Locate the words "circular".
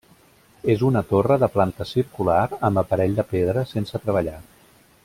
1.91-2.41